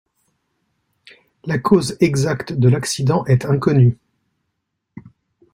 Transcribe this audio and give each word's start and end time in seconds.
La 1.45 1.59
cause 1.59 1.95
exacte 1.99 2.53
de 2.53 2.69
l'accident 2.69 3.23
est 3.25 3.45
inconnue. 3.45 3.99